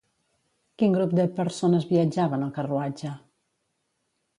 [0.83, 3.17] Quin grup de persones viatjava en el carruatge?